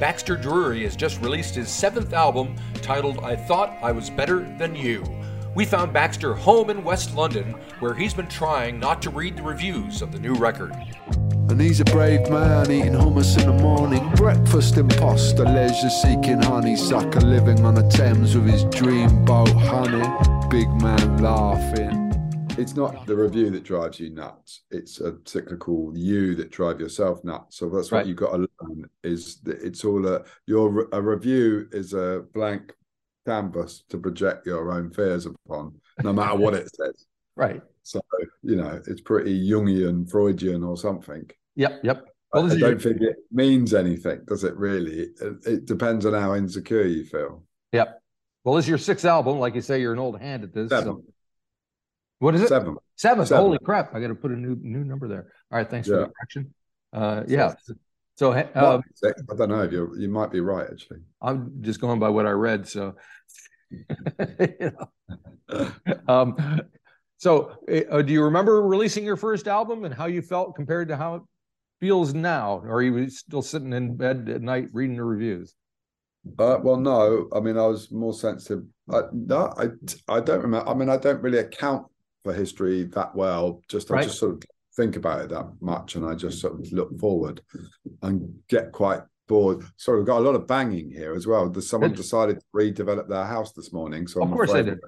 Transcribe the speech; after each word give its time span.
Baxter 0.00 0.36
Dury 0.36 0.84
has 0.84 0.94
just 0.94 1.20
released 1.20 1.56
his 1.56 1.68
seventh 1.68 2.12
album 2.12 2.54
titled 2.82 3.18
I 3.18 3.34
Thought 3.34 3.76
I 3.82 3.90
Was 3.90 4.10
Better 4.10 4.40
Than 4.56 4.76
You. 4.76 5.04
We 5.56 5.64
found 5.64 5.92
Baxter 5.92 6.34
home 6.34 6.70
in 6.70 6.84
West 6.84 7.16
London, 7.16 7.56
where 7.80 7.94
he's 7.94 8.14
been 8.14 8.28
trying 8.28 8.78
not 8.78 9.02
to 9.02 9.10
read 9.10 9.36
the 9.36 9.42
reviews 9.42 10.00
of 10.00 10.12
the 10.12 10.20
new 10.20 10.34
record. 10.34 10.72
And 11.50 11.60
he's 11.60 11.80
a 11.80 11.84
brave 11.84 12.30
man 12.30 12.70
eating 12.70 12.92
hummus 12.92 13.40
in 13.40 13.46
the 13.46 13.60
morning. 13.60 14.08
Breakfast 14.10 14.76
imposter, 14.76 15.44
leisure 15.44 15.90
seeking 15.90 16.42
honeysucker, 16.42 17.22
living 17.22 17.64
on 17.64 17.74
the 17.74 17.88
Thames 17.88 18.36
with 18.36 18.48
his 18.48 18.64
dream 18.66 19.24
boat, 19.24 19.48
honey. 19.48 20.06
Big 20.48 20.68
man 20.80 21.18
laughing. 21.18 22.07
It's 22.58 22.74
not 22.74 23.06
the 23.06 23.16
review 23.16 23.50
that 23.50 23.62
drives 23.62 24.00
you 24.00 24.10
nuts. 24.10 24.62
It's 24.70 25.00
a 25.00 25.16
cyclical 25.24 25.92
you 25.96 26.34
that 26.36 26.50
drive 26.50 26.80
yourself 26.80 27.22
nuts. 27.24 27.56
So 27.56 27.68
that's 27.68 27.90
what 27.92 28.06
you've 28.06 28.16
got 28.16 28.32
to 28.32 28.48
learn 28.60 28.88
is 29.02 29.40
that 29.42 29.62
it's 29.62 29.84
all 29.84 30.06
a 30.06 30.24
your 30.46 30.88
a 30.92 31.00
review 31.00 31.68
is 31.72 31.92
a 31.94 32.24
blank 32.34 32.74
canvas 33.26 33.84
to 33.90 33.98
project 33.98 34.46
your 34.46 34.72
own 34.72 34.90
fears 34.90 35.26
upon, 35.26 35.74
no 36.02 36.12
matter 36.12 36.36
what 36.36 36.54
it 36.54 36.68
says. 36.74 37.06
Right. 37.36 37.62
So 37.82 38.00
you 38.42 38.56
know 38.56 38.80
it's 38.86 39.00
pretty 39.00 39.48
Jungian, 39.48 40.10
Freudian, 40.10 40.64
or 40.64 40.76
something. 40.76 41.30
Yep. 41.56 41.80
Yep. 41.84 42.04
I, 42.34 42.38
Well, 42.38 42.52
I 42.52 42.56
don't 42.58 42.82
think 42.82 43.00
it 43.00 43.16
means 43.32 43.72
anything, 43.72 44.20
does 44.26 44.44
it? 44.44 44.54
Really, 44.56 45.08
it, 45.20 45.46
it 45.46 45.64
depends 45.64 46.04
on 46.04 46.12
how 46.12 46.34
insecure 46.34 46.82
you 46.82 47.04
feel. 47.04 47.42
Yep. 47.72 48.02
Well, 48.44 48.54
this 48.54 48.66
is 48.66 48.68
your 48.68 48.78
sixth 48.78 49.04
album. 49.04 49.38
Like 49.38 49.54
you 49.54 49.60
say, 49.60 49.80
you're 49.80 49.92
an 49.92 49.98
old 49.98 50.20
hand 50.20 50.44
at 50.44 50.52
this. 50.52 50.68
Seven. 50.68 51.02
So. 51.06 51.12
What 52.18 52.34
is 52.34 52.42
it? 52.42 52.48
Seven. 52.48 52.76
Seventh. 52.96 53.28
Seven. 53.28 53.44
Holy 53.44 53.58
crap! 53.58 53.94
I 53.94 54.00
got 54.00 54.08
to 54.08 54.14
put 54.14 54.32
a 54.32 54.36
new 54.36 54.56
new 54.60 54.84
number 54.84 55.08
there. 55.08 55.32
All 55.50 55.58
right. 55.58 55.68
Thanks 55.68 55.88
for 55.88 55.96
the 55.96 56.06
correction. 56.06 56.52
Uh, 56.92 57.22
yeah. 57.28 57.54
So 58.16 58.32
uh, 58.32 58.44
Might 58.54 58.82
be- 59.00 59.08
I 59.32 59.36
don't 59.36 59.48
know 59.48 59.62
if 59.62 59.72
you 59.72 59.94
you 59.96 60.08
might 60.08 60.32
be 60.32 60.40
right 60.40 60.66
actually. 60.68 60.98
I'm 61.22 61.52
just 61.60 61.80
going 61.80 62.00
by 62.00 62.08
what 62.08 62.26
I 62.26 62.30
read. 62.30 62.66
So, 62.66 62.96
you 63.70 64.72
know. 65.48 65.70
um, 66.08 66.62
so 67.18 67.58
uh, 67.90 68.02
do 68.02 68.12
you 68.12 68.24
remember 68.24 68.60
releasing 68.62 69.04
your 69.04 69.16
first 69.16 69.46
album 69.46 69.84
and 69.84 69.94
how 69.94 70.06
you 70.06 70.20
felt 70.20 70.56
compared 70.56 70.88
to 70.88 70.96
how 70.96 71.14
it 71.16 71.22
feels 71.80 72.12
now? 72.12 72.60
Or 72.64 72.78
are 72.78 72.82
you 72.82 73.08
still 73.08 73.42
sitting 73.42 73.72
in 73.72 73.96
bed 73.96 74.28
at 74.28 74.42
night 74.42 74.68
reading 74.72 74.96
the 74.96 75.04
reviews? 75.04 75.54
Uh, 76.38 76.58
well, 76.60 76.76
no. 76.76 77.28
I 77.32 77.38
mean, 77.38 77.56
I 77.56 77.66
was 77.66 77.92
more 77.92 78.12
sensitive. 78.14 78.64
I, 78.90 79.02
no, 79.12 79.54
I, 79.56 79.68
I 80.12 80.20
don't 80.20 80.42
remember. 80.42 80.68
I 80.68 80.74
mean, 80.74 80.88
I 80.88 80.96
don't 80.96 81.22
really 81.22 81.38
account 81.38 81.86
for 82.24 82.32
history 82.32 82.84
that 82.84 83.14
well. 83.14 83.62
Just 83.68 83.90
I 83.90 84.02
just 84.02 84.18
sort 84.18 84.32
of 84.34 84.42
think 84.76 84.96
about 84.96 85.22
it 85.22 85.28
that 85.30 85.46
much, 85.60 85.96
and 85.96 86.04
I 86.04 86.14
just 86.14 86.40
sort 86.40 86.54
of 86.54 86.72
look 86.72 86.98
forward 86.98 87.40
and 88.02 88.34
get 88.48 88.72
quite 88.72 89.02
bored. 89.26 89.62
Sorry, 89.76 89.98
we've 89.98 90.06
got 90.06 90.18
a 90.18 90.24
lot 90.28 90.34
of 90.34 90.46
banging 90.46 90.90
here 90.90 91.14
as 91.14 91.26
well. 91.26 91.48
There's 91.48 91.68
someone 91.68 91.92
decided 91.92 92.38
to 92.40 92.44
redevelop 92.54 93.08
their 93.08 93.24
house 93.24 93.52
this 93.52 93.72
morning, 93.72 94.06
so 94.06 94.22
Of 94.22 94.28
I'm 94.30 94.34
course 94.34 94.52
they 94.52 94.62
did. 94.62 94.78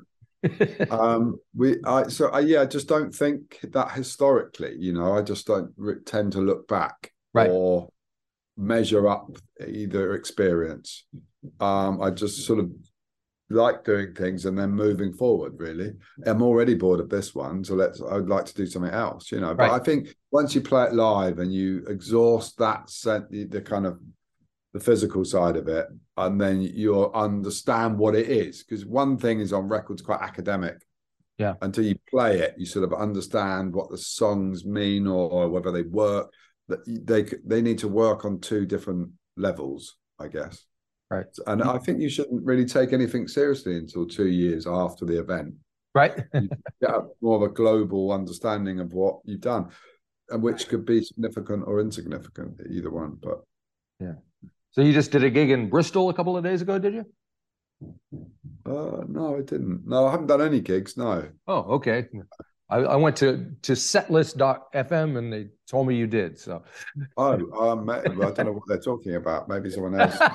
um 0.90 1.38
we 1.54 1.76
i 1.84 2.08
so 2.08 2.30
I, 2.30 2.40
yeah 2.40 2.62
i 2.62 2.64
just 2.64 2.88
don't 2.88 3.14
think 3.14 3.58
that 3.74 3.90
historically 3.92 4.74
you 4.78 4.94
know 4.94 5.12
i 5.14 5.20
just 5.20 5.46
don't 5.46 5.70
tend 6.06 6.32
to 6.32 6.40
look 6.40 6.66
back 6.66 7.12
Right. 7.34 7.50
or 7.50 7.90
measure 8.56 9.06
up 9.06 9.36
either 9.68 10.14
experience 10.14 11.04
um 11.60 12.00
i 12.00 12.08
just 12.08 12.46
sort 12.46 12.58
of 12.58 12.70
like 13.50 13.84
doing 13.84 14.14
things 14.14 14.46
and 14.46 14.56
then 14.56 14.70
moving 14.70 15.12
forward 15.12 15.52
really 15.58 15.92
i'm 16.26 16.40
already 16.40 16.74
bored 16.74 17.00
of 17.00 17.08
this 17.10 17.34
one 17.34 17.64
so 17.64 17.74
let's 17.74 18.00
i'd 18.12 18.26
like 18.28 18.44
to 18.44 18.54
do 18.54 18.64
something 18.64 18.92
else 18.92 19.32
you 19.32 19.40
know 19.40 19.54
but 19.54 19.70
Right. 19.70 19.80
i 19.80 19.84
think 19.84 20.14
once 20.30 20.54
you 20.54 20.60
play 20.60 20.84
it 20.84 20.94
live 20.94 21.40
and 21.40 21.52
you 21.52 21.84
exhaust 21.88 22.56
that 22.58 22.88
set 22.88 23.28
the, 23.30 23.44
the 23.44 23.60
kind 23.60 23.86
of 23.86 23.98
the 24.72 24.78
physical 24.80 25.24
side 25.24 25.56
of 25.56 25.66
it 25.66 25.86
and 26.16 26.40
then 26.40 26.60
you'll 26.62 27.10
understand 27.12 27.98
what 27.98 28.14
it 28.14 28.28
is 28.28 28.62
because 28.62 28.86
one 28.86 29.18
thing 29.18 29.40
is 29.40 29.52
on 29.52 29.68
records 29.68 30.00
quite 30.00 30.20
academic 30.22 30.76
Yeah. 31.38 31.54
until 31.60 31.84
you 31.84 31.96
play 32.08 32.38
it 32.38 32.54
you 32.56 32.66
sort 32.66 32.84
of 32.84 32.92
understand 32.92 33.74
what 33.74 33.90
the 33.90 33.98
songs 33.98 34.64
mean 34.64 35.08
or, 35.08 35.48
whether 35.48 35.72
they 35.72 35.82
work 35.82 36.32
that 36.68 36.80
they 36.86 37.24
they 37.44 37.62
need 37.62 37.78
to 37.78 37.88
work 37.88 38.24
on 38.24 38.38
two 38.38 38.64
different 38.64 39.10
levels 39.36 39.96
i 40.20 40.28
guess 40.28 40.66
Right. 41.10 41.26
and 41.48 41.62
i 41.62 41.76
think 41.78 42.00
you 42.00 42.08
shouldn't 42.08 42.44
really 42.44 42.64
take 42.64 42.92
anything 42.92 43.26
seriously 43.26 43.76
until 43.76 44.06
two 44.06 44.28
years 44.28 44.66
after 44.66 45.04
the 45.04 45.18
event 45.18 45.54
right. 45.94 46.14
get 46.32 46.90
more 47.20 47.36
of 47.36 47.42
a 47.42 47.48
global 47.48 48.12
understanding 48.12 48.78
of 48.78 48.92
what 48.92 49.18
you've 49.24 49.40
done 49.40 49.70
and 50.28 50.40
which 50.40 50.68
could 50.68 50.86
be 50.86 51.02
significant 51.02 51.64
or 51.66 51.80
insignificant 51.80 52.60
either 52.70 52.90
one 52.90 53.18
but 53.20 53.40
yeah. 54.00 54.14
so 54.70 54.80
you 54.80 54.92
just 54.92 55.10
did 55.10 55.24
a 55.24 55.30
gig 55.30 55.50
in 55.50 55.68
Bristol 55.68 56.08
a 56.08 56.14
couple 56.14 56.36
of 56.36 56.42
days 56.42 56.62
ago, 56.62 56.78
did 56.78 56.94
you? 56.94 57.04
Uh, 58.66 59.04
no, 59.08 59.36
I 59.36 59.42
didn't. 59.42 59.86
No, 59.86 60.06
I 60.06 60.10
haven't 60.10 60.26
done 60.26 60.42
any 60.42 60.60
gigs. 60.60 60.96
No. 60.96 61.28
Oh, 61.46 61.60
okay. 61.74 62.08
I, 62.70 62.78
I 62.78 62.96
went 62.96 63.16
to 63.16 63.52
to 63.62 63.72
setlist.fm 63.72 65.18
and 65.18 65.32
they 65.32 65.48
told 65.68 65.88
me 65.88 65.96
you 65.96 66.06
did. 66.06 66.38
So 66.38 66.62
Oh, 67.16 67.32
um, 67.70 67.90
I 67.90 68.00
don't 68.02 68.16
know 68.18 68.52
what 68.52 68.62
they're 68.68 68.78
talking 68.78 69.16
about. 69.16 69.48
Maybe 69.48 69.70
someone 69.70 70.00
else. 70.00 70.16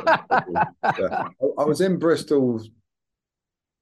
Yeah. 0.99 1.27
I, 1.57 1.63
was 1.65 1.81
in 1.81 1.97
Bristol 1.97 2.61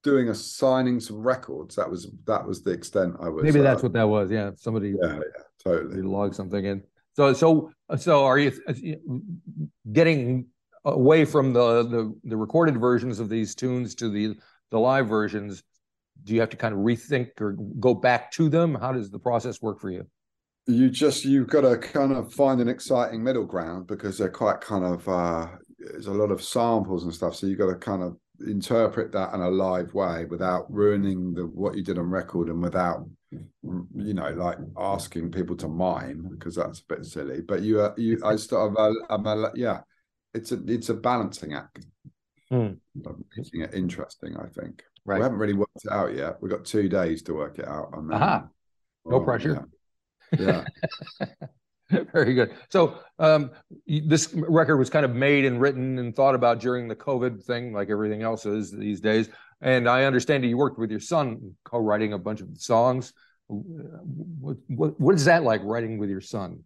doing 0.04 0.30
a 0.30 0.36
signing 0.36 1.00
some 1.00 1.22
records. 1.22 1.76
That 1.76 1.90
was 1.90 2.12
that 2.26 2.46
was 2.46 2.62
the 2.62 2.72
extent 2.72 3.16
I 3.20 3.30
was. 3.30 3.44
maybe 3.44 3.60
uh, 3.60 3.64
that's 3.64 3.84
what 3.84 3.94
that 3.94 4.08
was. 4.08 4.32
Yeah, 4.32 4.52
somebody 4.56 4.96
Yeah, 5.02 5.16
yeah, 5.16 5.44
totally. 5.64 5.98
you 5.98 6.10
log 6.10 6.34
something 6.34 6.64
in. 6.64 6.84
So 7.16 7.34
so 7.34 7.72
so 7.98 8.26
are 8.26 8.38
you 8.38 8.52
uh, 8.68 8.74
getting 9.92 10.48
away 10.86 11.26
from 11.26 11.54
the 11.54 11.84
the 11.84 12.16
the 12.24 12.38
recorded 12.38 12.80
versions 12.80 13.20
of 13.20 13.30
these 13.30 13.56
tunes 13.56 13.96
to 13.96 14.10
the 14.10 14.36
the 14.72 14.80
live 14.80 15.08
versions? 15.08 15.64
Do 16.24 16.34
you 16.34 16.40
have 16.40 16.50
to 16.52 16.58
kind 16.58 16.74
of 16.74 16.80
rethink 16.82 17.42
or 17.42 17.54
go 17.80 17.94
back 17.94 18.32
to 18.34 18.50
them? 18.50 18.76
How 18.76 18.92
does 18.92 19.10
the 19.10 19.20
process 19.20 19.62
work 19.62 19.80
for 19.80 19.90
you? 19.90 20.06
You 20.66 20.90
just 20.90 21.26
you've 21.26 21.50
got 21.50 21.62
to 21.62 21.78
kind 21.78 22.14
of 22.14 22.34
find 22.34 22.62
an 22.62 22.70
exciting 22.70 23.22
middle 23.24 23.46
ground 23.46 23.88
because 23.88 24.18
they're 24.18 24.30
quite 24.30 24.62
kind 24.62 24.86
of 24.86 25.08
uh 25.10 25.48
there's 25.78 26.08
a 26.08 26.14
lot 26.14 26.32
of 26.32 26.42
samples 26.42 27.04
and 27.04 27.14
stuff. 27.14 27.36
So 27.36 27.48
you've 27.48 27.60
got 27.60 27.68
to 27.68 27.76
kind 27.76 28.02
of 28.02 28.16
interpret 28.48 29.12
that 29.12 29.34
in 29.34 29.42
a 29.42 29.50
live 29.50 29.94
way 29.94 30.26
without 30.26 30.72
ruining 30.72 31.34
the 31.34 31.46
what 31.46 31.76
you 31.76 31.84
did 31.84 31.98
on 31.98 32.10
record 32.10 32.50
and 32.50 32.62
without 32.62 33.08
you 33.32 34.14
know 34.14 34.30
like 34.32 34.58
asking 34.78 35.32
people 35.32 35.56
to 35.56 35.68
mime 35.68 36.28
because 36.32 36.56
that's 36.56 36.80
a 36.80 36.96
bit 36.96 37.06
silly. 37.06 37.42
But 37.42 37.62
you 37.62 37.82
uh, 37.82 37.94
you 37.98 38.20
I 38.24 38.36
sort 38.36 38.72
of 38.72 38.78
uh, 38.78 38.94
I'm 39.10 39.26
a, 39.26 39.52
yeah, 39.56 39.82
it's 40.34 40.52
a 40.52 40.60
it's 40.68 40.90
a 40.90 40.94
balancing 40.94 41.54
act. 41.54 41.86
Hmm. 42.50 42.74
Making 42.96 43.62
it 43.62 43.74
interesting, 43.74 44.38
I 44.38 44.48
think. 44.48 44.84
Right. 45.06 45.18
We 45.18 45.24
haven't 45.24 45.40
really 45.40 45.54
worked 45.54 45.84
it 45.84 45.92
out 45.92 46.16
yet. 46.16 46.38
We've 46.42 46.52
got 46.52 46.66
two 46.66 46.88
days 46.88 47.22
to 47.24 47.34
work 47.34 47.60
it 47.60 47.68
out. 47.68 47.90
And 47.94 48.10
then, 48.10 48.22
Aha. 48.22 48.48
No 49.06 49.18
Oh, 49.18 49.20
pressure. 49.24 49.68
Yeah. 50.38 50.64
yeah. 51.20 51.28
Very 52.14 52.34
good. 52.34 52.54
So 52.70 52.98
um, 53.20 53.52
this 53.86 54.34
record 54.34 54.78
was 54.78 54.90
kind 54.90 55.06
of 55.06 55.14
made 55.14 55.46
and 55.46 55.60
written 55.60 56.00
and 56.00 56.16
thought 56.16 56.36
about 56.36 56.60
during 56.60 56.88
the 56.88 56.96
COVID 56.96 57.44
thing, 57.44 57.74
like 57.74 57.90
everything 57.90 58.22
else 58.24 58.46
is 58.46 58.72
these 58.72 59.02
days. 59.02 59.30
And 59.62 59.88
I 59.88 60.06
understand 60.06 60.44
that 60.44 60.48
you 60.48 60.58
worked 60.58 60.80
with 60.80 60.90
your 60.90 61.00
son, 61.02 61.56
co-writing 61.66 62.14
a 62.14 62.18
bunch 62.18 62.42
of 62.42 62.48
songs. 62.58 63.14
What, 63.48 64.58
what, 64.68 65.00
what 65.00 65.16
is 65.16 65.26
that 65.26 65.44
like 65.44 65.62
writing 65.64 65.98
with 65.98 66.10
your 66.10 66.22
son? 66.22 66.64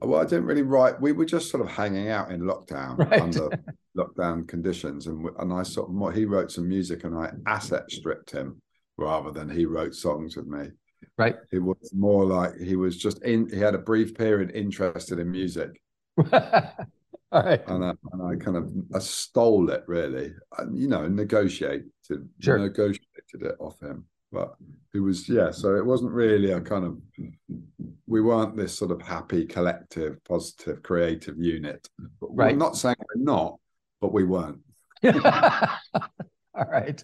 Well, 0.00 0.20
I 0.20 0.24
didn't 0.24 0.46
really 0.46 0.62
write. 0.62 1.00
We 1.00 1.12
were 1.12 1.24
just 1.24 1.50
sort 1.50 1.62
of 1.64 1.70
hanging 1.70 2.08
out 2.08 2.32
in 2.32 2.40
lockdown 2.42 2.98
Right. 3.10 3.20
under 3.20 3.50
lockdown 3.96 4.48
conditions, 4.48 5.06
and 5.06 5.28
and 5.38 5.52
I 5.52 5.62
sort 5.62 5.88
of 5.88 5.94
more, 5.94 6.10
he 6.12 6.24
wrote 6.24 6.50
some 6.50 6.68
music, 6.68 7.04
and 7.04 7.16
I 7.16 7.32
asset 7.46 7.90
stripped 7.90 8.30
him 8.30 8.60
rather 8.98 9.30
than 9.30 9.48
he 9.48 9.64
wrote 9.66 9.94
songs 9.94 10.36
with 10.36 10.46
me. 10.46 10.70
Right. 11.18 11.36
It 11.52 11.58
was 11.58 11.92
more 11.94 12.24
like 12.24 12.56
he 12.58 12.74
was 12.76 12.96
just 12.96 13.22
in. 13.22 13.48
He 13.50 13.58
had 13.58 13.74
a 13.74 13.78
brief 13.78 14.14
period 14.14 14.50
interested 14.54 15.18
in 15.18 15.30
music, 15.30 15.80
All 16.16 17.42
right. 17.42 17.62
and 17.66 17.84
I, 17.84 17.92
and 18.12 18.22
I 18.22 18.36
kind 18.44 18.56
of 18.56 18.70
I 18.94 18.98
stole 18.98 19.70
it 19.70 19.84
really, 19.86 20.34
and 20.58 20.78
you 20.78 20.88
know, 20.88 21.06
negotiated 21.08 21.90
Sure. 22.40 22.58
negotiated 22.58 23.42
it 23.42 23.56
off 23.60 23.78
him. 23.80 24.04
But 24.32 24.54
it 24.94 25.00
was 25.00 25.28
yeah, 25.28 25.50
so 25.50 25.76
it 25.76 25.84
wasn't 25.84 26.12
really 26.12 26.52
a 26.52 26.60
kind 26.60 26.84
of 26.86 26.98
we 28.06 28.20
weren't 28.22 28.56
this 28.56 28.76
sort 28.76 28.90
of 28.90 29.02
happy, 29.02 29.44
collective, 29.44 30.22
positive, 30.24 30.82
creative 30.82 31.38
unit. 31.38 31.88
But 32.20 32.30
Right. 32.34 32.52
I'm 32.52 32.58
not 32.58 32.76
saying 32.76 32.96
we're 33.14 33.22
not, 33.22 33.58
but 34.00 34.12
we 34.12 34.24
weren't, 34.24 34.58
All 35.04 36.66
right. 36.70 37.02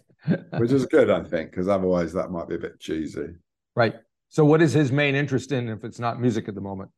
which 0.59 0.73
is 0.73 0.87
good, 0.87 1.11
I 1.11 1.23
think, 1.25 1.51
because 1.51 1.69
otherwise 1.69 2.13
that 2.15 2.31
might 2.31 2.49
be 2.49 2.55
a 2.57 2.59
bit 2.59 2.81
cheesy. 2.81 3.35
Right. 3.77 3.95
So 4.31 4.45
what 4.45 4.61
is 4.61 4.73
his 4.73 4.91
main 4.93 5.15
interest 5.15 5.53
in 5.53 5.69
if 5.69 5.85
it's 5.85 5.99
not 5.99 6.21
music 6.21 6.49
at 6.49 6.55
the 6.55 6.61
moment? 6.61 6.91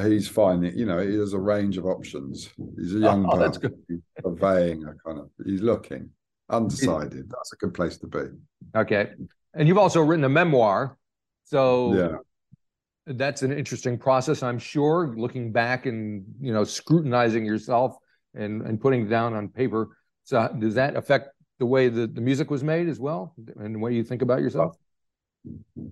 He's 0.00 0.28
finding, 0.28 0.76
you 0.78 0.86
know, 0.86 0.98
he 0.98 1.16
has 1.16 1.32
a 1.32 1.38
range 1.40 1.76
of 1.76 1.86
options. 1.86 2.50
He's 2.76 2.94
a 2.94 2.98
young 2.98 3.26
Oh, 3.30 3.38
that's 3.38 3.58
person, 3.58 3.82
he's 3.88 4.00
surveying 4.22 4.84
a 4.84 4.94
kind 5.04 5.18
of, 5.18 5.30
he's 5.44 5.60
looking 5.62 6.10
undecided. 6.50 7.28
That's 7.30 7.52
a 7.52 7.56
good 7.56 7.74
place 7.74 7.96
to 7.98 8.06
be. 8.06 8.20
Okay. 8.76 9.10
And 9.54 9.66
you've 9.68 9.78
also 9.78 10.00
written 10.00 10.24
a 10.24 10.28
memoir. 10.28 10.96
So 11.44 11.94
Yeah. 11.94 12.18
that's 13.06 13.42
an 13.42 13.52
interesting 13.52 13.98
process, 13.98 14.42
I'm 14.42 14.58
sure, 14.58 15.14
looking 15.16 15.50
back 15.52 15.86
and, 15.86 16.24
you 16.40 16.52
know, 16.52 16.64
scrutinizing 16.64 17.44
yourself 17.44 17.96
and 18.34 18.62
and 18.62 18.80
putting 18.80 19.06
it 19.06 19.08
down 19.08 19.34
on 19.34 19.48
paper. 19.48 19.96
So 20.24 20.48
does 20.58 20.74
that 20.74 20.96
affect 20.96 21.30
the 21.58 21.66
way 21.66 21.88
that 21.88 22.14
the 22.14 22.20
music 22.20 22.50
was 22.50 22.62
made 22.62 22.88
as 22.88 23.00
well, 23.00 23.34
and 23.56 23.74
the 23.74 23.78
way 23.78 23.94
you 23.94 24.04
think 24.04 24.22
about 24.22 24.40
yourself? 24.40 24.76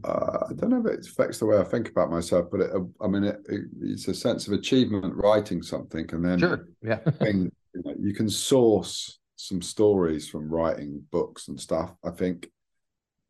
Uh, 0.05 0.38
I 0.50 0.53
don't 0.55 0.70
know 0.70 0.81
if 0.81 0.87
it 0.87 1.06
affects 1.06 1.38
the 1.38 1.47
way 1.47 1.58
I 1.58 1.64
think 1.64 1.88
about 1.88 2.11
myself, 2.11 2.49
but 2.50 2.61
it, 2.61 2.70
I 3.00 3.06
mean, 3.06 3.25
it, 3.25 3.41
it, 3.49 3.62
it's 3.81 4.06
a 4.08 4.14
sense 4.14 4.47
of 4.47 4.53
achievement 4.53 5.14
writing 5.14 5.62
something, 5.62 6.06
and 6.12 6.25
then 6.25 6.38
sure, 6.38 6.69
yeah, 6.82 6.99
thing, 7.23 7.50
you, 7.75 7.82
know, 7.85 7.94
you 7.99 8.12
can 8.12 8.29
source 8.29 9.19
some 9.37 9.62
stories 9.62 10.29
from 10.29 10.50
writing 10.50 11.03
books 11.11 11.49
and 11.49 11.58
stuff. 11.58 11.94
I 12.05 12.11
think 12.11 12.50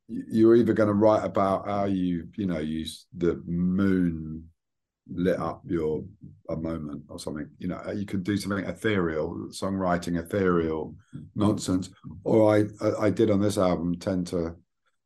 you're 0.08 0.56
either 0.56 0.72
going 0.72 0.88
to 0.88 0.94
write 0.94 1.24
about 1.24 1.66
how 1.66 1.84
you, 1.84 2.28
you 2.36 2.46
know, 2.46 2.58
use 2.58 3.06
the 3.16 3.42
moon 3.46 4.44
lit 5.12 5.38
up 5.38 5.62
your 5.66 6.04
a 6.50 6.56
moment 6.56 7.02
or 7.08 7.18
something 7.18 7.48
you 7.58 7.68
know 7.68 7.80
you 7.94 8.04
could 8.04 8.24
do 8.24 8.36
something 8.36 8.64
ethereal 8.64 9.48
songwriting 9.50 10.18
ethereal 10.18 10.94
nonsense. 11.34 11.90
Or 12.24 12.56
i 12.56 12.64
i 13.00 13.10
did 13.10 13.30
on 13.30 13.40
this 13.40 13.58
album 13.58 13.96
tend 13.98 14.26
to 14.28 14.56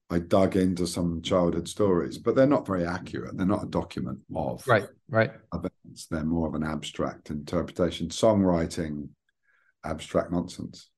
i 0.09 0.19
dug 0.19 0.57
into 0.57 0.87
some 0.87 1.21
childhood 1.23 1.69
stories 1.69 2.17
but 2.17 2.35
they're 2.35 2.47
not 2.47 2.67
very 2.67 2.87
accurate. 2.87 3.37
They're 3.37 3.47
not 3.47 3.65
a 3.65 3.69
document 3.69 4.21
of 4.35 4.67
right 4.67 4.87
right. 5.09 5.33
events. 5.53 6.07
They're 6.07 6.25
more 6.25 6.49
of 6.49 6.55
an 6.55 6.65
abstract 6.65 7.31
interpretation. 7.31 8.09
Songwriting 8.09 9.09
abstract 9.85 10.33
nonsense 10.33 10.91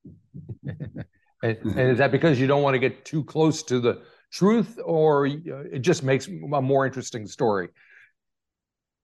and, 1.43 1.57
and 1.63 1.91
is 1.91 1.97
that 1.99 2.11
because 2.11 2.39
you 2.39 2.47
don't 2.47 2.63
want 2.63 2.73
to 2.73 2.79
get 2.79 3.05
too 3.05 3.23
close 3.23 3.61
to 3.61 3.79
the 3.79 4.01
truth 4.31 4.79
or 4.83 5.27
it 5.27 5.79
just 5.79 6.01
makes 6.01 6.27
a 6.27 6.61
more 6.61 6.87
interesting 6.87 7.27
story 7.27 7.69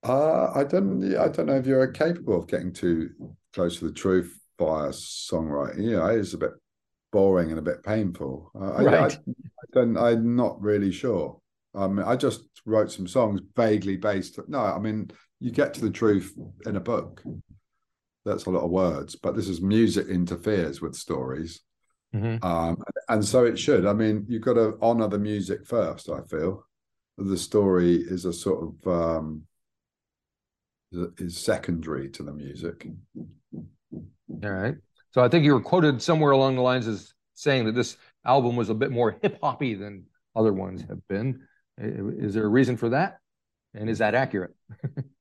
uh, 0.03 0.51
I 0.55 0.63
don't. 0.63 1.03
I 1.17 1.27
don't 1.27 1.47
know 1.47 1.57
if 1.57 1.65
you're 1.65 1.85
capable 1.87 2.39
of 2.39 2.47
getting 2.47 2.71
too 2.71 3.09
close 3.53 3.79
to 3.79 3.85
the 3.85 3.93
truth 3.93 4.39
via 4.57 4.89
songwriting. 4.89 5.83
You 5.83 5.97
know, 5.97 6.05
it's 6.05 6.33
a 6.33 6.37
bit 6.37 6.51
boring 7.11 7.49
and 7.49 7.59
a 7.59 7.63
bit 7.63 7.83
painful. 7.83 8.51
Uh, 8.55 8.83
right. 8.83 9.19
I, 9.75 9.79
I, 9.79 10.11
I'm 10.11 10.35
not 10.35 10.61
really 10.61 10.91
sure. 10.91 11.39
Um, 11.75 11.99
I 11.99 12.15
just 12.15 12.43
wrote 12.65 12.91
some 12.91 13.07
songs 13.07 13.41
vaguely 13.55 13.97
based. 13.97 14.39
No, 14.47 14.59
I 14.59 14.79
mean, 14.79 15.11
you 15.39 15.51
get 15.51 15.73
to 15.75 15.81
the 15.81 15.91
truth 15.91 16.33
in 16.65 16.77
a 16.77 16.81
book. 16.81 17.21
That's 18.25 18.45
a 18.45 18.49
lot 18.49 18.63
of 18.63 18.71
words, 18.71 19.15
but 19.15 19.35
this 19.35 19.47
is 19.49 19.61
music 19.61 20.07
interferes 20.07 20.81
with 20.81 20.95
stories. 20.95 21.61
Mm-hmm. 22.15 22.43
Um, 22.43 22.83
and 23.07 23.23
so 23.23 23.45
it 23.45 23.57
should. 23.59 23.85
I 23.85 23.93
mean, 23.93 24.25
you've 24.27 24.41
got 24.41 24.53
to 24.53 24.77
honor 24.81 25.07
the 25.07 25.19
music 25.19 25.65
first. 25.65 26.09
I 26.09 26.21
feel 26.21 26.65
the 27.17 27.37
story 27.37 27.95
is 27.95 28.25
a 28.25 28.33
sort 28.33 28.63
of 28.63 28.87
um, 28.87 29.43
is 31.17 31.37
secondary 31.37 32.09
to 32.09 32.23
the 32.23 32.33
music. 32.33 32.87
All 33.53 34.49
right. 34.49 34.75
So 35.11 35.23
I 35.23 35.27
think 35.27 35.43
you 35.43 35.53
were 35.53 35.61
quoted 35.61 36.01
somewhere 36.01 36.31
along 36.31 36.55
the 36.55 36.61
lines 36.61 36.87
as 36.87 37.13
saying 37.33 37.65
that 37.65 37.75
this 37.75 37.97
album 38.25 38.55
was 38.55 38.69
a 38.69 38.75
bit 38.75 38.91
more 38.91 39.17
hip 39.21 39.39
hoppy 39.41 39.75
than 39.75 40.05
other 40.35 40.53
ones 40.53 40.83
have 40.87 41.05
been. 41.07 41.41
Is 41.77 42.33
there 42.33 42.45
a 42.45 42.49
reason 42.49 42.77
for 42.77 42.89
that? 42.89 43.19
And 43.73 43.89
is 43.89 43.99
that 43.99 44.15
accurate? 44.15 44.55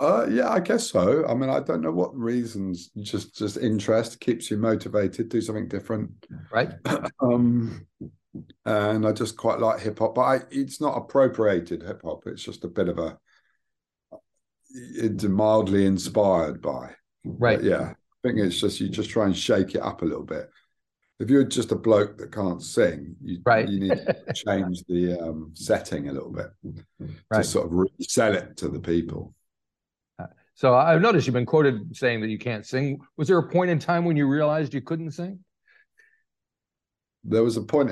uh, 0.00 0.26
yeah, 0.30 0.48
I 0.48 0.60
guess 0.60 0.90
so. 0.90 1.26
I 1.26 1.34
mean, 1.34 1.50
I 1.50 1.60
don't 1.60 1.82
know 1.82 1.92
what 1.92 2.16
reasons. 2.16 2.90
Just 3.02 3.36
just 3.36 3.58
interest 3.58 4.18
keeps 4.20 4.50
you 4.50 4.56
motivated. 4.56 5.28
Do 5.28 5.40
something 5.40 5.68
different, 5.68 6.10
right? 6.50 6.70
um, 7.20 7.86
and 8.64 9.06
I 9.06 9.12
just 9.12 9.36
quite 9.36 9.60
like 9.60 9.80
hip 9.80 9.98
hop, 9.98 10.14
but 10.14 10.22
I, 10.22 10.40
it's 10.50 10.80
not 10.80 10.96
appropriated 10.96 11.82
hip 11.82 12.02
hop. 12.02 12.22
It's 12.26 12.42
just 12.42 12.64
a 12.64 12.68
bit 12.68 12.88
of 12.88 12.98
a 12.98 13.18
it's 14.72 15.24
mildly 15.24 15.86
inspired 15.86 16.62
by. 16.62 16.94
Right. 17.24 17.58
But 17.58 17.64
yeah. 17.64 17.92
I 17.92 18.28
think 18.28 18.38
it's 18.38 18.60
just 18.60 18.80
you 18.80 18.88
just 18.88 19.10
try 19.10 19.26
and 19.26 19.36
shake 19.36 19.74
it 19.74 19.82
up 19.82 20.02
a 20.02 20.06
little 20.06 20.24
bit. 20.24 20.48
If 21.18 21.28
you're 21.28 21.44
just 21.44 21.72
a 21.72 21.76
bloke 21.76 22.16
that 22.18 22.32
can't 22.32 22.62
sing, 22.62 23.14
you, 23.22 23.40
right. 23.44 23.68
you 23.68 23.80
need 23.80 23.90
to 23.90 24.16
change 24.34 24.82
the 24.88 25.18
um, 25.20 25.50
setting 25.54 26.08
a 26.08 26.12
little 26.12 26.32
bit 26.32 26.50
right. 27.28 27.42
to 27.42 27.44
sort 27.44 27.70
of 27.70 27.88
sell 28.00 28.34
it 28.34 28.56
to 28.58 28.68
the 28.68 28.80
people. 28.80 29.34
So 30.60 30.74
I've 30.74 31.00
noticed 31.00 31.26
you've 31.26 31.32
been 31.32 31.46
quoted 31.46 31.96
saying 31.96 32.20
that 32.20 32.28
you 32.28 32.36
can't 32.36 32.66
sing. 32.66 33.00
Was 33.16 33.28
there 33.28 33.38
a 33.38 33.48
point 33.48 33.70
in 33.70 33.78
time 33.78 34.04
when 34.04 34.14
you 34.14 34.26
realized 34.26 34.74
you 34.74 34.82
couldn't 34.82 35.12
sing? 35.12 35.42
There 37.24 37.42
was 37.42 37.56
a 37.56 37.62
point. 37.62 37.90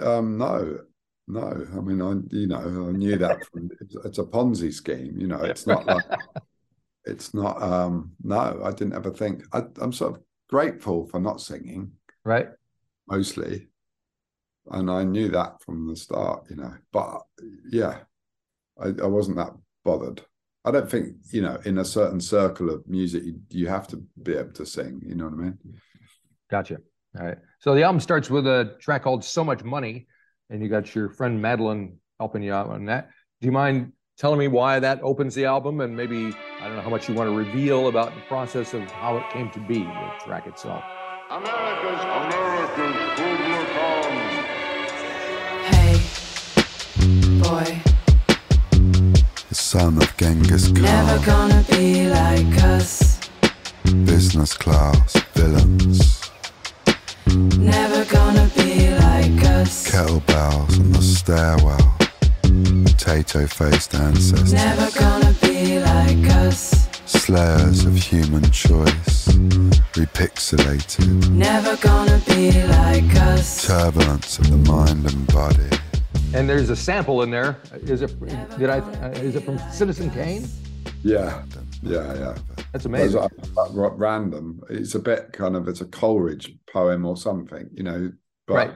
Um, 0.00 0.38
no, 0.38 0.78
no, 1.26 1.66
I 1.76 1.80
mean, 1.80 2.00
I 2.00 2.12
you 2.30 2.46
know 2.46 2.88
I 2.88 2.92
knew 2.92 3.16
that 3.16 3.44
from 3.46 3.68
it's 4.04 4.18
a 4.18 4.22
Ponzi 4.22 4.72
scheme. 4.72 5.18
You 5.18 5.26
know, 5.26 5.42
it's 5.42 5.66
not 5.66 5.86
like 5.86 6.04
it's 7.04 7.34
not. 7.34 7.60
um 7.60 8.12
No, 8.22 8.60
I 8.62 8.70
didn't 8.70 8.94
ever 8.94 9.10
think. 9.10 9.42
I, 9.52 9.62
I'm 9.80 9.92
sort 9.92 10.14
of 10.14 10.22
grateful 10.48 11.08
for 11.08 11.18
not 11.18 11.40
singing, 11.40 11.90
right? 12.24 12.46
Mostly, 13.08 13.66
and 14.70 14.88
I 14.88 15.02
knew 15.02 15.30
that 15.30 15.60
from 15.64 15.88
the 15.88 15.96
start. 15.96 16.46
You 16.48 16.58
know, 16.58 16.74
but 16.92 17.22
yeah, 17.72 18.02
I, 18.80 18.90
I 19.02 19.06
wasn't 19.06 19.38
that 19.38 19.50
bothered. 19.84 20.22
I 20.64 20.70
don't 20.70 20.90
think 20.90 21.16
you 21.32 21.42
know 21.42 21.58
in 21.64 21.78
a 21.78 21.84
certain 21.84 22.20
circle 22.20 22.70
of 22.70 22.86
music 22.86 23.24
you, 23.24 23.40
you 23.48 23.66
have 23.68 23.88
to 23.88 24.02
be 24.22 24.34
able 24.34 24.52
to 24.52 24.66
sing. 24.66 25.00
You 25.06 25.14
know 25.14 25.24
what 25.24 25.34
I 25.34 25.36
mean? 25.36 25.58
Gotcha. 26.50 26.78
All 27.18 27.26
right. 27.26 27.38
So 27.60 27.74
the 27.74 27.82
album 27.82 28.00
starts 28.00 28.30
with 28.30 28.46
a 28.46 28.76
track 28.80 29.02
called 29.02 29.24
"So 29.24 29.44
Much 29.44 29.64
Money." 29.64 30.06
and 30.50 30.62
you 30.62 30.68
got 30.68 30.94
your 30.94 31.08
friend 31.08 31.40
Madeline 31.40 31.96
helping 32.18 32.42
you 32.42 32.52
out 32.52 32.68
on 32.68 32.84
that. 32.86 33.08
Do 33.40 33.46
you 33.46 33.52
mind 33.52 33.92
telling 34.18 34.38
me 34.38 34.48
why 34.48 34.80
that 34.80 35.00
opens 35.02 35.34
the 35.34 35.46
album 35.46 35.80
and 35.80 35.96
maybe 35.96 36.34
I 36.60 36.66
don't 36.66 36.76
know 36.76 36.82
how 36.82 36.90
much 36.90 37.08
you 37.08 37.14
want 37.14 37.30
to 37.30 37.36
reveal 37.36 37.88
about 37.88 38.14
the 38.14 38.20
process 38.22 38.74
of 38.74 38.82
how 38.90 39.16
it 39.16 39.24
came 39.30 39.50
to 39.52 39.60
be, 39.60 39.78
the 39.78 40.10
track 40.24 40.46
itself? 40.46 40.84
America's 41.30 42.02
America's 42.02 42.96
Hey, 45.70 46.00
boy. 47.40 47.89
Son 49.70 49.98
of 49.98 50.16
Genghis 50.16 50.66
Khan. 50.72 50.82
Never 50.82 51.24
gonna 51.24 51.64
be 51.70 52.08
like 52.08 52.64
us. 52.64 53.20
Business 54.04 54.52
class 54.52 55.12
villains. 55.32 56.28
Never 57.56 58.04
gonna 58.06 58.50
be 58.56 58.90
like 58.90 59.44
us. 59.44 59.88
Kettlebells 59.88 60.76
on 60.80 60.90
the 60.90 61.00
stairwell. 61.00 61.96
Potato 62.84 63.46
faced 63.46 63.94
ancestors. 63.94 64.52
Never 64.52 64.90
gonna 64.98 65.32
be 65.40 65.78
like 65.78 66.28
us. 66.30 66.88
Slayers 67.06 67.84
of 67.84 67.94
human 67.94 68.50
choice. 68.50 69.28
Repixelated. 69.94 71.30
Never 71.30 71.76
gonna 71.76 72.20
be 72.26 72.50
like 72.66 73.14
us. 73.14 73.68
Turbulence 73.68 74.36
of 74.40 74.50
the 74.50 74.56
mind 74.68 75.06
and 75.06 75.26
body. 75.28 75.79
And 76.32 76.48
there's 76.48 76.70
a 76.70 76.76
sample 76.76 77.22
in 77.22 77.30
there. 77.30 77.58
Is 77.82 78.02
it? 78.02 78.18
Did 78.56 78.70
I? 78.70 78.78
Uh, 78.78 79.10
is 79.16 79.34
it 79.34 79.42
from 79.42 79.58
Citizen 79.72 80.10
Kane? 80.10 80.46
Yeah. 81.02 81.42
Yeah, 81.82 82.14
yeah. 82.14 82.36
That's 82.72 82.84
amazing. 82.84 83.26
random. 83.72 84.60
It's 84.70 84.94
a 84.94 85.00
bit 85.00 85.32
kind 85.32 85.56
of 85.56 85.66
it's 85.66 85.80
a 85.80 85.86
Coleridge 85.86 86.54
poem 86.72 87.04
or 87.04 87.16
something, 87.16 87.68
you 87.72 87.82
know. 87.82 88.12
But 88.46 88.54
right. 88.54 88.74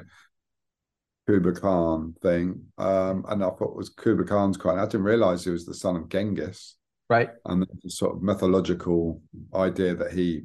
Kubla 1.29 1.55
Khan 1.55 2.15
thing, 2.21 2.65
um, 2.77 3.25
and 3.29 3.45
I 3.45 3.51
thought 3.51 3.71
it 3.71 3.77
was 3.77 3.89
Kubla 3.89 4.27
Khan's 4.27 4.57
quite. 4.57 4.79
I 4.79 4.87
didn't 4.87 5.05
realize 5.05 5.45
he 5.45 5.51
was 5.51 5.65
the 5.65 5.75
son 5.75 5.95
of 5.95 6.09
Genghis. 6.09 6.77
Right. 7.09 7.31
And 7.45 7.63
the 7.63 7.91
sort 7.91 8.17
of 8.17 8.23
mythological 8.23 9.23
idea 9.55 9.95
that 9.95 10.13
he 10.13 10.43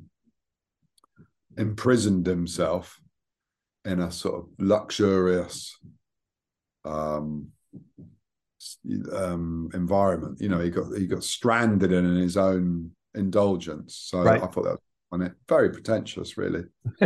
imprisoned 1.57 2.27
himself 2.27 2.99
in 3.83 3.99
a 3.99 4.11
sort 4.11 4.35
of 4.35 4.49
luxurious 4.59 5.75
um 6.85 7.49
um, 9.13 9.69
environment. 9.73 10.39
You 10.41 10.49
know, 10.49 10.59
he 10.59 10.69
got 10.69 10.95
he 10.97 11.07
got 11.07 11.23
stranded 11.23 11.91
in 11.91 12.15
his 12.17 12.37
own 12.37 12.91
indulgence. 13.15 13.95
So 13.95 14.21
right. 14.21 14.41
I 14.41 14.47
thought 14.47 14.63
that 14.63 14.71
was 14.71 14.79
on 15.11 15.21
it. 15.21 15.33
Very 15.47 15.69
pretentious, 15.69 16.37
really. 16.37 16.63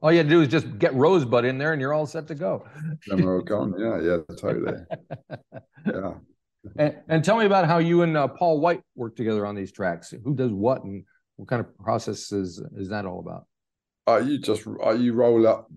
all 0.00 0.12
you 0.12 0.18
had 0.18 0.28
to 0.28 0.30
do 0.30 0.40
is 0.40 0.48
just 0.48 0.78
get 0.78 0.94
Rosebud 0.94 1.44
in 1.44 1.58
there, 1.58 1.72
and 1.72 1.80
you're 1.80 1.92
all 1.92 2.06
set 2.06 2.26
to 2.28 2.34
go. 2.34 2.64
gone. 3.42 3.74
Yeah, 3.78 4.00
yeah, 4.00 4.16
totally. 4.36 4.78
yeah. 5.86 6.14
And, 6.78 6.96
and, 7.08 7.24
tell 7.24 7.36
me 7.36 7.44
about 7.44 7.66
how 7.66 7.78
you 7.78 8.02
and 8.02 8.16
uh, 8.16 8.28
Paul 8.28 8.60
White 8.60 8.82
work 8.94 9.16
together 9.16 9.44
on 9.44 9.56
these 9.56 9.72
tracks. 9.72 10.14
Who 10.24 10.32
does 10.32 10.52
what, 10.52 10.84
and 10.84 11.04
what 11.34 11.48
kind 11.48 11.58
of 11.58 11.76
process 11.78 12.30
is 12.30 12.62
is 12.76 12.88
that 12.90 13.04
all 13.04 13.18
about? 13.18 13.46
Uh, 14.06 14.18
you 14.18 14.38
just 14.38 14.64
uh, 14.84 14.90
you 14.90 15.12
roll 15.12 15.46
up 15.46 15.68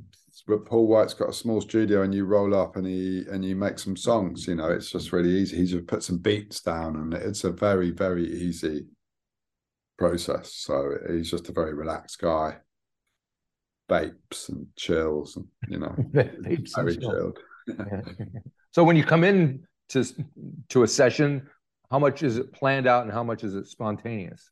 but 0.45 0.65
Paul 0.65 0.87
White's 0.87 1.13
got 1.13 1.29
a 1.29 1.33
small 1.33 1.61
studio 1.61 2.01
and 2.01 2.13
you 2.13 2.25
roll 2.25 2.53
up 2.53 2.75
and 2.75 2.85
he 2.85 3.23
and 3.31 3.43
you 3.45 3.55
make 3.55 3.79
some 3.79 3.95
songs, 3.95 4.47
you 4.47 4.55
know, 4.55 4.69
it's 4.69 4.91
just 4.91 5.13
really 5.13 5.29
easy. 5.29 5.57
He 5.57 5.65
just 5.65 5.87
put 5.87 6.03
some 6.03 6.17
beats 6.17 6.61
down 6.61 6.95
and 6.97 7.13
it's 7.13 7.43
a 7.43 7.51
very, 7.51 7.91
very 7.91 8.27
easy 8.27 8.87
process. 9.97 10.53
So 10.53 10.97
he's 11.09 11.31
just 11.31 11.49
a 11.49 11.53
very 11.53 11.73
relaxed 11.73 12.19
guy. 12.19 12.57
Vapes 13.89 14.49
and 14.49 14.67
chills 14.75 15.37
and 15.37 15.45
you 15.69 15.77
know 15.77 15.95
very 16.75 16.97
chilled. 16.97 17.37
so 18.71 18.83
when 18.83 18.95
you 18.95 19.03
come 19.03 19.23
in 19.23 19.65
to 19.89 20.03
to 20.69 20.83
a 20.83 20.87
session, 20.87 21.47
how 21.91 21.99
much 21.99 22.23
is 22.23 22.37
it 22.37 22.51
planned 22.51 22.87
out 22.87 23.03
and 23.03 23.11
how 23.11 23.23
much 23.23 23.43
is 23.43 23.53
it 23.53 23.67
spontaneous? 23.67 24.49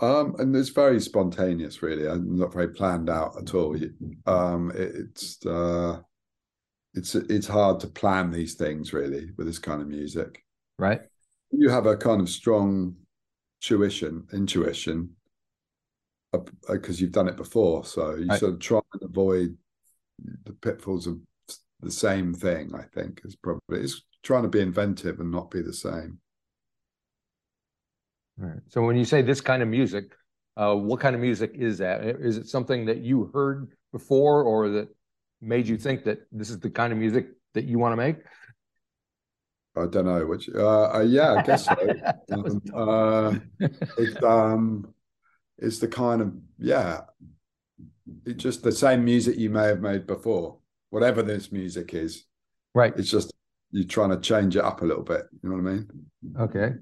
Um, 0.00 0.36
and 0.38 0.54
it's 0.54 0.68
very 0.68 1.00
spontaneous, 1.00 1.82
really. 1.82 2.08
I'm 2.08 2.36
not 2.38 2.52
very 2.52 2.68
planned 2.68 3.10
out 3.10 3.36
at 3.40 3.54
all. 3.54 3.76
Um, 4.26 4.70
it, 4.74 4.92
it's 4.94 5.44
uh, 5.44 6.00
it's 6.94 7.14
it's 7.14 7.46
hard 7.46 7.80
to 7.80 7.86
plan 7.88 8.30
these 8.30 8.54
things 8.54 8.92
really 8.92 9.30
with 9.36 9.46
this 9.46 9.58
kind 9.58 9.80
of 9.80 9.88
music. 9.88 10.44
Right. 10.78 11.00
You 11.50 11.68
have 11.70 11.86
a 11.86 11.96
kind 11.96 12.20
of 12.20 12.28
strong 12.28 12.94
tuition, 13.60 14.26
intuition, 14.32 15.10
because 16.68 16.96
uh, 16.96 17.00
you've 17.00 17.12
done 17.12 17.28
it 17.28 17.36
before. 17.36 17.84
So 17.84 18.14
you 18.16 18.26
right. 18.26 18.38
sort 18.38 18.54
of 18.54 18.60
try 18.60 18.80
and 18.92 19.02
avoid 19.02 19.56
the 20.44 20.52
pitfalls 20.52 21.06
of 21.06 21.18
the 21.80 21.90
same 21.90 22.34
thing. 22.34 22.72
I 22.74 22.82
think 22.94 23.22
is 23.24 23.36
probably 23.36 23.80
it's 23.80 24.02
trying 24.22 24.42
to 24.42 24.48
be 24.48 24.60
inventive 24.60 25.20
and 25.20 25.30
not 25.30 25.50
be 25.50 25.62
the 25.62 25.72
same. 25.72 26.18
Right. 28.38 28.60
So 28.68 28.82
when 28.82 28.96
you 28.96 29.04
say 29.04 29.22
this 29.22 29.40
kind 29.40 29.62
of 29.62 29.68
music, 29.68 30.12
uh, 30.56 30.74
what 30.74 31.00
kind 31.00 31.14
of 31.14 31.20
music 31.20 31.52
is 31.54 31.78
that? 31.78 32.04
Is 32.04 32.36
it 32.36 32.48
something 32.48 32.86
that 32.86 32.98
you 32.98 33.30
heard 33.34 33.68
before, 33.92 34.42
or 34.44 34.68
that 34.70 34.88
made 35.40 35.66
you 35.66 35.76
think 35.76 36.04
that 36.04 36.20
this 36.30 36.50
is 36.50 36.60
the 36.60 36.70
kind 36.70 36.92
of 36.92 36.98
music 36.98 37.28
that 37.54 37.64
you 37.64 37.78
want 37.78 37.92
to 37.92 37.96
make? 37.96 38.16
I 39.76 39.86
don't 39.86 40.06
know. 40.06 40.24
Which, 40.26 40.48
uh, 40.54 40.94
uh 40.94 41.00
yeah, 41.00 41.34
I 41.34 41.42
guess 41.42 41.64
so. 41.64 41.74
um, 42.32 42.62
uh, 42.74 43.34
it, 43.98 44.24
um, 44.24 44.94
it's 45.58 45.78
the 45.80 45.88
kind 45.88 46.22
of 46.22 46.32
yeah, 46.58 47.00
it's 48.24 48.42
just 48.42 48.62
the 48.62 48.72
same 48.72 49.04
music 49.04 49.36
you 49.36 49.50
may 49.50 49.66
have 49.66 49.80
made 49.80 50.06
before, 50.06 50.58
whatever 50.90 51.22
this 51.22 51.50
music 51.50 51.94
is. 51.94 52.24
Right. 52.74 52.92
It's 52.96 53.10
just 53.10 53.32
you're 53.70 53.84
trying 53.84 54.10
to 54.10 54.18
change 54.18 54.56
it 54.56 54.64
up 54.64 54.82
a 54.82 54.84
little 54.84 55.02
bit. 55.02 55.22
You 55.42 55.50
know 55.50 55.56
what 55.56 55.70
I 55.70 55.74
mean? 55.74 55.88
Okay. 56.40 56.74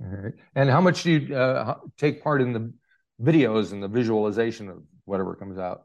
All 0.00 0.06
right. 0.06 0.34
And 0.54 0.70
how 0.70 0.80
much 0.80 1.02
do 1.02 1.12
you 1.12 1.36
uh, 1.36 1.76
take 1.96 2.22
part 2.22 2.40
in 2.42 2.52
the 2.52 2.72
videos 3.20 3.72
and 3.72 3.82
the 3.82 3.88
visualization 3.88 4.68
of 4.68 4.82
whatever 5.04 5.34
comes 5.34 5.58
out? 5.58 5.84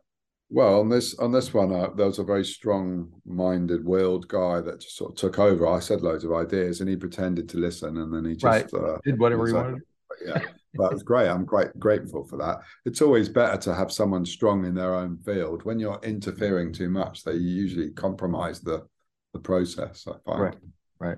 Well, 0.51 0.79
on 0.79 0.89
this 0.89 1.15
on 1.19 1.31
this 1.31 1.53
one, 1.53 1.71
uh, 1.71 1.89
there 1.95 2.07
was 2.07 2.17
a 2.17 2.23
very 2.23 2.43
strong-minded, 2.43 3.85
willed 3.85 4.27
guy 4.27 4.61
that 4.61 4.81
just 4.81 4.95
sort 4.95 5.11
of 5.11 5.17
took 5.17 5.37
over. 5.37 5.67
I 5.67 5.79
said 5.79 6.01
loads 6.01 6.23
of 6.23 6.33
ideas, 6.33 6.81
and 6.81 6.89
he 6.89 6.95
pretended 6.95 7.47
to 7.49 7.57
listen, 7.57 7.97
and 7.97 8.11
then 8.11 8.25
he 8.25 8.35
just 8.35 8.73
right. 8.73 8.73
uh, 8.73 8.97
did 9.03 9.19
whatever 9.19 9.45
he 9.45 9.53
wanted. 9.53 9.81
Yeah, 10.25 10.41
but 10.73 10.85
it 10.85 10.93
was 10.93 11.03
great. 11.03 11.29
I'm 11.29 11.45
quite 11.45 11.77
grateful 11.77 12.25
for 12.25 12.37
that. 12.37 12.61
It's 12.85 13.01
always 13.01 13.29
better 13.29 13.57
to 13.57 13.75
have 13.75 13.91
someone 13.91 14.25
strong 14.25 14.65
in 14.65 14.73
their 14.73 14.95
own 14.95 15.19
field. 15.19 15.65
When 15.65 15.77
you're 15.77 15.99
interfering 16.01 16.73
too 16.73 16.89
much, 16.89 17.23
they 17.23 17.33
usually 17.33 17.91
compromise 17.91 18.59
the 18.59 18.87
the 19.33 19.39
process. 19.39 20.07
I 20.07 20.13
find. 20.25 20.41
Right. 20.41 20.57
Right. 20.99 21.17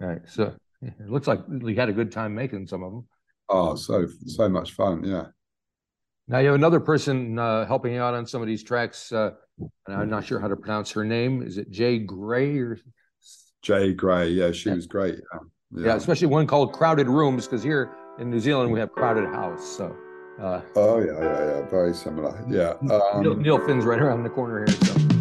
Right. 0.00 0.20
So 0.26 0.52
it 0.82 1.10
looks 1.10 1.26
like 1.26 1.40
we 1.48 1.74
had 1.74 1.88
a 1.88 1.92
good 1.92 2.12
time 2.12 2.34
making 2.34 2.66
some 2.66 2.82
of 2.82 2.92
them. 2.92 3.06
Oh, 3.48 3.76
so 3.76 4.06
so 4.26 4.48
much 4.48 4.72
fun! 4.72 5.04
Yeah. 5.04 5.26
Now 6.28 6.38
you 6.38 6.46
have 6.46 6.56
another 6.56 6.80
person 6.80 7.38
uh, 7.38 7.66
helping 7.66 7.94
you 7.94 8.00
out 8.00 8.14
on 8.14 8.26
some 8.26 8.42
of 8.42 8.48
these 8.48 8.64
tracks, 8.64 9.12
uh, 9.12 9.30
and 9.86 9.96
I'm 9.96 10.10
not 10.10 10.24
sure 10.24 10.40
how 10.40 10.48
to 10.48 10.56
pronounce 10.56 10.90
her 10.92 11.04
name. 11.04 11.42
Is 11.42 11.56
it 11.56 11.70
Jay 11.70 11.98
Gray 11.98 12.58
or 12.58 12.78
Jay 13.62 13.92
Gray? 13.92 14.30
Yeah, 14.30 14.52
she 14.52 14.68
yeah. 14.68 14.74
was 14.74 14.86
great. 14.86 15.14
Yeah. 15.14 15.38
yeah. 15.70 15.86
yeah, 15.86 15.94
especially 15.94 16.26
one 16.26 16.46
called 16.46 16.72
Crowded 16.72 17.08
Rooms, 17.08 17.46
because 17.46 17.62
here 17.62 17.92
in 18.18 18.30
New 18.30 18.40
Zealand 18.40 18.72
we 18.72 18.80
have 18.80 18.92
Crowded 18.92 19.26
House. 19.26 19.64
So. 19.64 19.96
Uh, 20.40 20.60
oh 20.74 20.98
yeah, 20.98 21.12
yeah, 21.12 21.46
yeah, 21.46 21.68
very 21.70 21.94
similar. 21.94 22.44
Yeah. 22.46 22.74
Um, 22.92 23.22
Neil, 23.22 23.36
Neil 23.36 23.66
Finn's 23.66 23.86
right 23.86 23.98
around 23.98 24.22
the 24.22 24.28
corner 24.28 24.66
here. 24.66 24.76
So. 24.84 25.15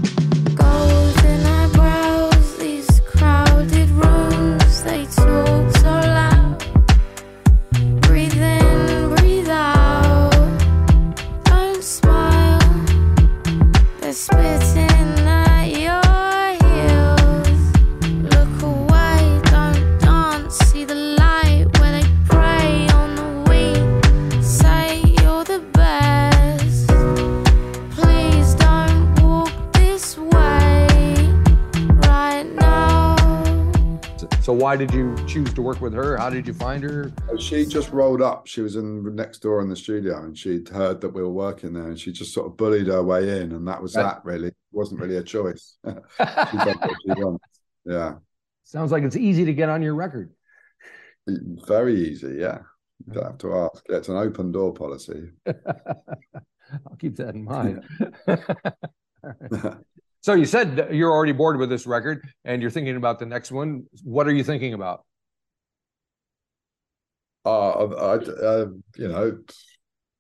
Why 34.66 34.76
did 34.76 34.92
you 34.96 35.16
choose 35.28 35.54
to 35.54 35.62
work 35.62 35.80
with 35.80 35.94
her? 35.94 36.18
How 36.18 36.32
did 36.32 36.48
you 36.48 36.54
find 36.56 36.82
her? 36.82 37.14
Uh, 37.32 37.38
she 37.38 37.68
just 37.68 37.92
rolled 37.92 38.24
up. 38.24 38.48
She 38.48 38.62
was 38.62 38.78
in 38.78 39.14
next 39.14 39.44
door 39.44 39.62
in 39.62 39.70
the 39.70 39.76
studio, 39.76 40.24
and 40.24 40.36
she'd 40.36 40.68
heard 40.68 41.02
that 41.02 41.10
we 41.10 41.22
were 41.22 41.30
working 41.30 41.74
there, 41.74 41.86
and 41.90 42.00
she 42.00 42.12
just 42.12 42.34
sort 42.34 42.48
of 42.48 42.58
bullied 42.58 42.88
her 42.88 43.04
way 43.04 43.42
in, 43.42 43.52
and 43.52 43.68
that 43.68 43.80
was 43.80 43.96
right. 43.96 44.02
that. 44.02 44.26
Really, 44.26 44.48
it 44.48 44.56
wasn't 44.72 45.02
really 45.02 45.18
a 45.18 45.22
choice. 45.22 45.78
she 45.86 45.92
did 45.94 46.78
what 46.80 46.98
she 47.06 47.10
wants. 47.10 47.46
Yeah. 47.86 48.16
Sounds 48.64 48.92
like 48.92 49.04
it's 49.04 49.16
easy 49.16 49.46
to 49.46 49.54
get 49.54 49.70
on 49.70 49.84
your 49.84 49.94
record. 49.94 50.34
Mm, 51.30 51.64
very 51.68 52.10
easy. 52.10 52.38
Yeah. 52.40 52.62
You 53.06 53.14
don't 53.14 53.24
have 53.24 53.38
to 53.38 53.54
ask. 53.54 53.84
It's 53.90 54.10
an 54.10 54.18
open 54.18 54.52
door 54.52 54.74
policy. 54.74 55.30
I'll 55.46 56.98
keep 56.98 57.18
that 57.18 57.36
in 57.36 57.46
mind. 57.46 57.84
So 60.26 60.34
you 60.34 60.46
said 60.46 60.88
you're 60.90 61.12
already 61.12 61.34
bored 61.34 61.60
with 61.60 61.70
this 61.70 61.86
record 61.86 62.28
and 62.46 62.60
you're 62.60 62.72
thinking 62.72 62.96
about 62.96 63.20
the 63.20 63.28
next 63.28 63.52
one. 63.52 63.84
What 64.04 64.26
are 64.26 64.34
you 64.34 64.44
thinking 64.44 64.74
about? 64.74 65.06
Uh, 67.46 67.70
I, 67.70 68.14
uh, 68.16 68.66
you 68.98 69.08
know, 69.08 69.38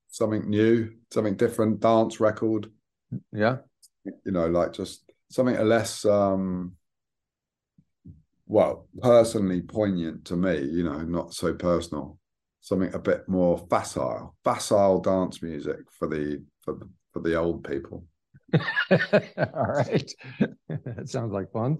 something 0.09 0.47
new, 0.47 0.91
something 1.11 1.35
different, 1.35 1.79
dance 1.79 2.19
record. 2.19 2.67
Yeah. 3.31 3.57
You 4.03 4.31
know, 4.31 4.45
like 4.45 4.73
just 4.73 5.11
something 5.31 5.57
a 5.57 5.63
less, 5.63 6.05
um, 6.05 6.73
well, 8.45 8.87
personally 9.01 9.61
poignant 9.61 10.25
to 10.25 10.35
me, 10.35 10.65
you 10.65 10.83
know, 10.83 10.99
not 11.01 11.33
so 11.33 11.55
personal. 11.55 12.19
Something 12.61 12.93
a 12.93 12.99
bit 12.99 13.27
more 13.27 13.65
facile, 13.71 14.35
facile 14.43 15.01
dance 15.01 15.41
music 15.41 15.79
for 15.89 16.07
the 16.07 16.43
for 16.61 16.75
the, 16.75 16.87
for 17.11 17.21
the 17.23 17.33
old 17.33 17.63
people. 17.63 18.05
All 18.91 19.65
right. 19.67 20.13
that 20.69 21.09
sounds 21.09 21.33
like 21.33 21.51
fun. 21.51 21.77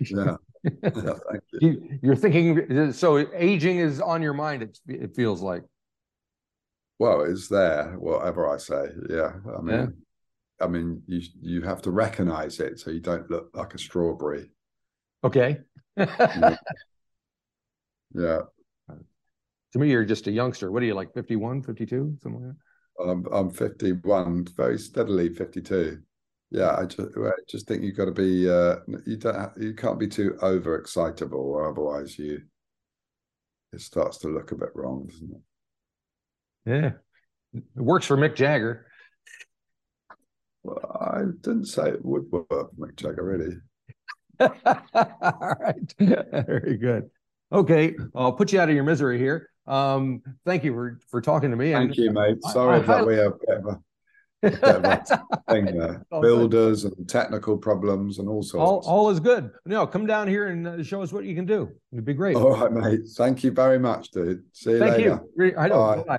Yeah. 0.00 0.36
yeah 0.82 1.12
you. 1.60 1.98
you. 2.02 2.12
are 2.12 2.16
thinking, 2.16 2.92
so 2.92 3.26
aging 3.34 3.78
is 3.78 4.00
on 4.00 4.22
your 4.22 4.34
mind, 4.34 4.62
it, 4.62 4.78
it 4.86 5.16
feels 5.16 5.42
like. 5.42 5.62
Well, 6.98 7.22
it's 7.22 7.48
there, 7.48 7.94
whatever 7.98 8.48
I 8.48 8.56
say. 8.56 8.86
Yeah. 9.10 9.32
I 9.56 9.60
mean, 9.60 9.76
yeah. 9.76 9.86
I 10.64 10.68
mean, 10.68 11.02
you 11.06 11.20
you 11.40 11.62
have 11.62 11.82
to 11.82 11.90
recognize 11.90 12.60
it 12.60 12.78
so 12.78 12.90
you 12.90 13.00
don't 13.00 13.30
look 13.30 13.50
like 13.52 13.74
a 13.74 13.78
strawberry. 13.78 14.50
Okay. 15.22 15.58
yeah. 15.96 16.56
yeah. 18.14 18.40
To 19.72 19.78
me, 19.78 19.90
you're 19.90 20.04
just 20.04 20.26
a 20.26 20.30
youngster. 20.30 20.70
What 20.70 20.82
are 20.82 20.86
you 20.86 20.94
like, 20.94 21.12
51, 21.12 21.62
52, 21.62 22.16
something 22.22 22.40
like 22.40 22.52
that? 22.52 22.56
I'm 23.02 23.26
I'm 23.32 23.50
51, 23.50 24.46
very 24.56 24.78
steadily 24.78 25.28
52. 25.28 26.00
Yeah, 26.50 26.76
I 26.76 26.86
just 26.86 27.16
I 27.16 27.30
just 27.48 27.66
think 27.66 27.82
you've 27.82 27.96
got 27.96 28.06
to 28.06 28.12
be 28.12 28.48
uh, 28.48 28.76
you 29.04 29.16
don't 29.16 29.34
have, 29.34 29.52
you 29.58 29.74
can't 29.74 29.98
be 29.98 30.08
too 30.08 30.36
overexcitable, 30.42 31.32
or 31.32 31.68
otherwise 31.68 32.18
you 32.18 32.42
it 33.72 33.80
starts 33.80 34.18
to 34.18 34.28
look 34.28 34.52
a 34.52 34.56
bit 34.56 34.70
wrong, 34.74 35.06
doesn't 35.06 35.30
it? 35.30 35.40
Yeah, 36.70 36.90
it 37.54 37.82
works 37.82 38.06
for 38.06 38.16
Mick 38.16 38.36
Jagger. 38.36 38.86
Well, 40.62 40.98
I 41.00 41.22
didn't 41.40 41.66
say 41.66 41.90
it 41.90 42.04
would 42.04 42.30
work 42.30 42.46
for 42.48 42.70
Mick 42.78 42.96
Jagger, 42.96 43.24
really. 43.24 43.56
All 44.40 45.54
right, 45.60 45.94
very 45.98 46.76
good. 46.76 47.10
Okay, 47.52 47.94
I'll 48.14 48.32
put 48.32 48.52
you 48.52 48.60
out 48.60 48.68
of 48.68 48.74
your 48.74 48.84
misery 48.84 49.18
here. 49.18 49.50
Um, 49.66 50.22
thank 50.44 50.64
you 50.64 50.72
for 50.72 50.98
for 51.08 51.20
talking 51.20 51.50
to 51.50 51.56
me. 51.56 51.72
Thank 51.72 51.90
and, 51.90 51.96
you, 51.96 52.10
mate. 52.12 52.38
Sorry 52.52 52.76
I, 52.76 52.82
I, 52.82 52.82
that 52.82 53.06
we 53.06 53.16
have 53.16 53.32
a 53.32 53.46
bit 53.46 53.56
of 53.58 53.66
a, 53.66 53.80
bit 54.42 54.62
of 54.62 54.84
a 54.84 55.04
thing 55.52 55.64
there. 55.78 56.06
Builders 56.20 56.84
and 56.84 57.08
technical 57.08 57.56
problems 57.56 58.18
and 58.18 58.28
all 58.28 58.42
sorts. 58.42 58.86
All, 58.86 58.94
all 58.94 59.10
is 59.10 59.20
good. 59.20 59.50
No, 59.64 59.86
come 59.86 60.06
down 60.06 60.28
here 60.28 60.48
and 60.48 60.66
uh, 60.66 60.82
show 60.82 61.02
us 61.02 61.12
what 61.12 61.24
you 61.24 61.34
can 61.34 61.46
do. 61.46 61.70
It'd 61.92 62.04
be 62.04 62.14
great. 62.14 62.36
All 62.36 62.56
right, 62.56 62.72
mate. 62.72 63.00
Thank 63.16 63.42
you 63.42 63.50
very 63.50 63.78
much, 63.78 64.10
dude. 64.10 64.44
See 64.52 64.70
you 64.70 64.78
thank 64.78 64.98
later. 64.98 65.20
You. 65.36 65.54
I 65.58 65.68
know. 65.68 66.04
Bye. 66.06 66.18